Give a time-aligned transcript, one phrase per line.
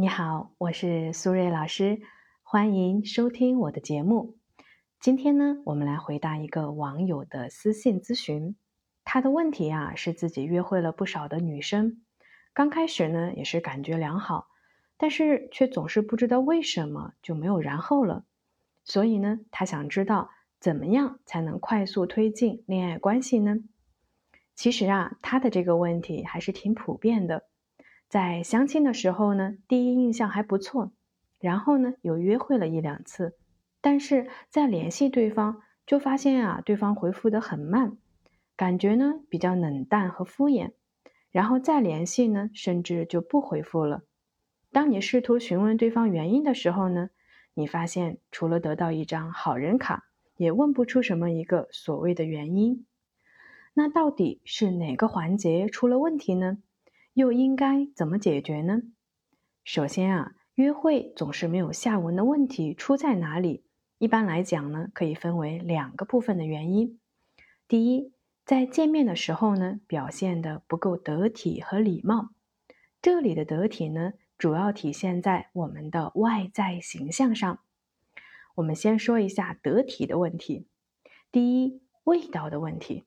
[0.00, 2.00] 你好，我是苏瑞老师，
[2.42, 4.38] 欢迎收听我的节目。
[4.98, 8.56] 今天呢，我们来回答一个网友的私信咨询。
[9.04, 12.00] 他的问题啊，是自己约会了不少的女生，
[12.54, 14.48] 刚开始呢也是感觉良好，
[14.96, 18.24] 但是却总是不知道为什么就没有然后了。
[18.84, 23.58] 所以呢，他想知道怎么样才能快速推进恋爱关系呢？
[24.54, 27.49] 其实啊，他的这个问题还是挺普遍的。
[28.10, 30.90] 在相亲的时候呢，第一印象还不错，
[31.38, 33.36] 然后呢又约会了一两次，
[33.80, 37.96] 但是在联系对方就发现啊，对方回复的很慢，
[38.56, 40.72] 感觉呢比较冷淡和敷衍，
[41.30, 44.02] 然后再联系呢，甚至就不回复了。
[44.72, 47.10] 当你试图询问对方原因的时候呢，
[47.54, 52.84] 你发现除了得到一张好人卡，也问不出什么一个所谓的原因。
[53.72, 56.58] 那到底是哪个环节出了问题呢？
[57.14, 58.82] 又应该怎么解决呢？
[59.64, 63.64] 首先啊，约会总是没有下文的问题出在哪里？
[63.98, 66.98] 一般来讲呢，可以分为两个部分的原因。
[67.68, 68.12] 第一，
[68.44, 72.30] 在见面的时候呢，表现的不够得体和礼貌。
[73.02, 77.60] 这里的得体呢，主要体现在我们的外在形象上。
[78.56, 80.66] 我们先说一下得体的问题。
[81.30, 83.04] 第一，味道的问题。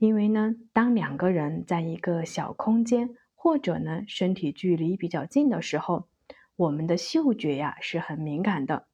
[0.00, 6.08] 因为呢，当两个人在一个小空间，或者呢身体距离比较近的时候，
[6.56, 8.86] 我们的嗅觉呀是很敏感的。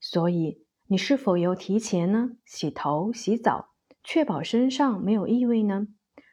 [0.00, 3.70] 所以，你是否有提前呢洗头、洗澡，
[4.04, 5.88] 确保身上没有异味呢？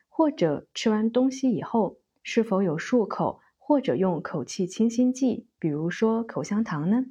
[0.08, 7.06] 或者吃完东西以后，是否有漱口或者用口气清新剂，比如说口香糖呢？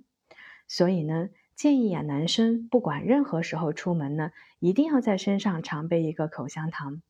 [0.69, 1.31] 所以呢。
[1.57, 7.01] 建议啊，男生不管任何时候出门呢，一定要在身上常备一个口香糖。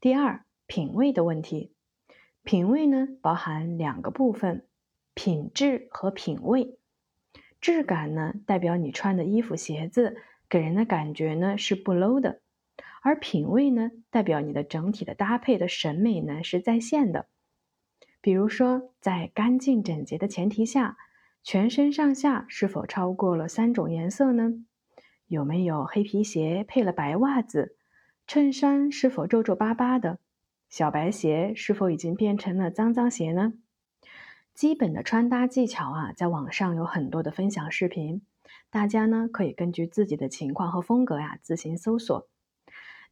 [0.00, 1.72] 第二，品味的问题，
[2.42, 4.66] 品味呢包含两个部分，
[5.14, 6.78] 品质和品味。
[7.60, 10.16] 质感呢代表你穿的衣服、鞋子
[10.48, 12.40] 给人的感觉呢是不 low 的，
[13.02, 17.26] 而品味呢代表你的整体的搭配的审美呢是在线的。
[18.20, 20.98] 比如说，在干净整洁的前提下。
[21.42, 24.64] 全身上下是否超过了三种颜色呢？
[25.26, 27.76] 有没有黑皮鞋配了白袜子？
[28.26, 30.18] 衬衫是否皱皱巴巴的？
[30.68, 33.54] 小白鞋是否已经变成了脏脏鞋呢？
[34.54, 38.22] 基本的穿搭技巧啊，在网上有很多的分享视频，
[38.68, 42.28] 大家呢可以根据自己的情况和风格呀自行搜索。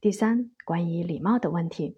[0.01, 1.97] 第三，关于礼貌的问题，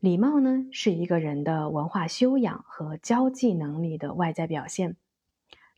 [0.00, 4.96] 礼貌呢是一个人的文化修养和交际能力的外在表现。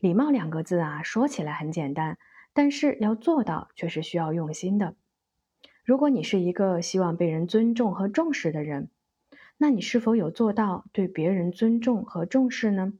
[0.03, 2.17] 礼貌两个字啊，说起来很简单，
[2.51, 4.97] 但是要做到却是需要用心的。
[5.85, 8.89] 如果你是一个希望被人尊重和重视的人，
[9.55, 12.91] 那你是否有做到对别人尊重和重视呢？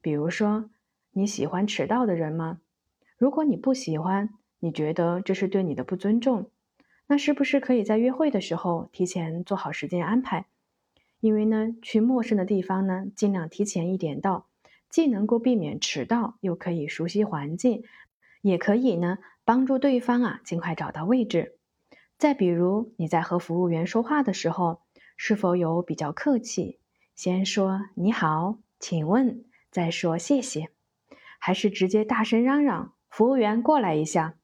[0.00, 0.70] 比如说，
[1.10, 2.60] 你喜欢迟到的人吗？
[3.18, 6.50] 如果你不喜欢，你觉得这是对你的不尊重，
[7.08, 10.46] 那是不是可以在约会的时候提前做好时间安排？
[11.20, 14.46] 因为呢，去陌生的地方呢，尽量提前一点到。
[14.92, 17.82] 既能够避免迟到，又可以熟悉环境，
[18.42, 21.56] 也可以呢帮助对方啊尽快找到位置。
[22.18, 24.82] 再比如你在和服务员说话的时候，
[25.16, 26.78] 是否有比较客气，
[27.16, 30.68] 先说你好，请问，再说谢谢，
[31.38, 34.34] 还是直接大声嚷嚷服务员过来一下？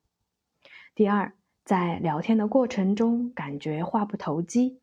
[0.95, 4.81] 第二，在聊天的过程中感觉话不投机，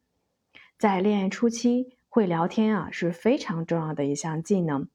[0.78, 4.88] 在恋爱初期会聊天啊是非常重要的一项技能。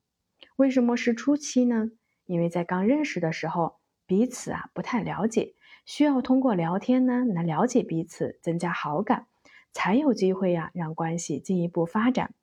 [0.60, 1.90] 为什么是初期呢？
[2.26, 5.54] 因为在刚认识的时候，彼此啊不太了解，
[5.86, 9.26] 需要通过聊天呢来了解彼此，增加好感，
[9.72, 12.34] 才有机会呀让关系进一步发展。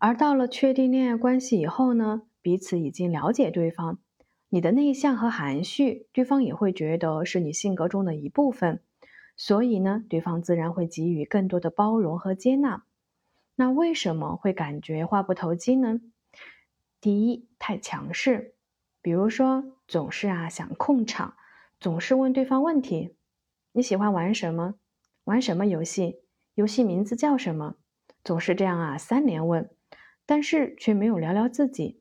[0.00, 3.98] 而到了确定恋爱关系以后呢，彼此已经了解对方，
[4.48, 8.80] 你的内向和含蓄，对方也会觉得是你性格中的一部分，
[9.36, 12.84] 所以呢，对方自然会给予更多的包容和接纳。
[13.56, 16.00] 那为什么会感觉话不投机呢？
[17.02, 18.54] 第一，太强势，
[19.00, 21.34] 比如说总是啊想控场，
[21.80, 23.16] 总是问对方问题。
[23.72, 24.76] 你喜欢玩什么？
[25.24, 26.20] 玩什么游戏？
[26.54, 27.74] 游戏名字叫什么？
[28.22, 29.68] 总是这样啊三连问，
[30.26, 32.00] 但是却没有聊聊自己。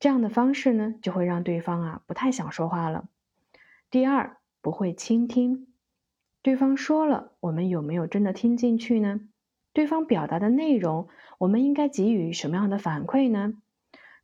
[0.00, 3.08] 这样的方式呢，就会让对方啊不太想说话了。
[3.92, 5.68] 第二，不会倾听，
[6.42, 9.20] 对方说了，我们有没有真的听进去呢？
[9.72, 11.06] 对方表达的内容，
[11.38, 13.54] 我们应该给予什么样的反馈呢？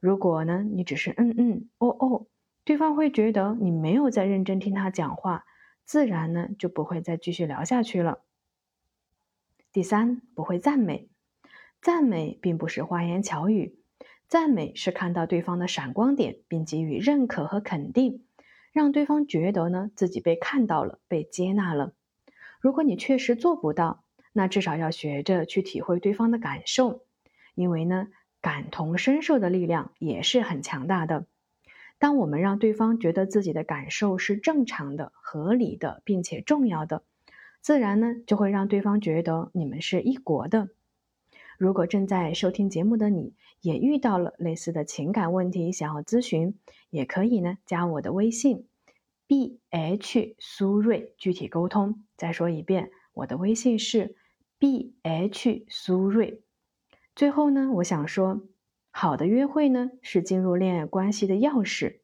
[0.00, 2.26] 如果呢，你只是嗯嗯哦哦，
[2.64, 5.44] 对方会觉得你没有在认真听他讲话，
[5.84, 8.20] 自然呢就不会再继续聊下去了。
[9.72, 11.08] 第三，不会赞美，
[11.80, 13.78] 赞美并不是花言巧语，
[14.28, 18.24] 赞美是看到对方的闪光点，并给予认可和肯定，
[18.72, 21.94] 让对方觉得呢自己被看到了、被接纳了。
[22.60, 27.04] 如果你确实做不到，那至少要学着去体会对方的感受，
[27.54, 28.08] 因为呢，
[28.46, 31.26] 感同身受的力量也是很强大的。
[31.98, 37.02] 当我们让对方觉得自己的感受是正常的、合理的，并且重要的，
[37.60, 40.68] 自然呢就会让对方觉得你们是一国的。
[41.58, 46.56] 如果正在收听节目的你也遇到了类似的情感问题，想要咨询，
[46.90, 48.68] 也可以呢加我的微信
[49.26, 52.04] b h 苏瑞，具体沟通。
[52.16, 54.14] 再说一遍，我的微信是
[54.60, 56.44] b h 苏瑞。
[57.16, 58.42] 最后呢，我想说，
[58.90, 62.00] 好的约会呢是进入恋爱关系的钥匙，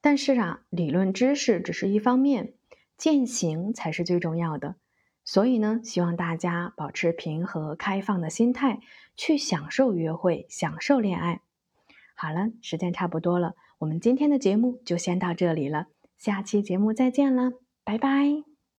[0.00, 2.54] 但是啊，理论知识只是一方面，
[2.98, 4.74] 践行才是最重要的。
[5.24, 8.80] 所以呢，希望大家保持平和开放的心态，
[9.16, 11.40] 去享受约会，享受恋爱。
[12.16, 15.86] 好了，时间差不多了，我们今天的节目就先到这里了，
[16.18, 17.52] 下期节目再见了，
[17.84, 18.53] 拜拜。